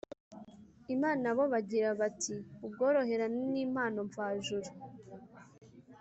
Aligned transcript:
imana 0.95 1.27
bo 1.35 1.43
bagira 1.53 1.89
bati: 1.99 2.35
«ubworoherane 2.65 3.39
ni 3.51 3.59
impano 3.65 3.99
mvajuru». 4.09 4.69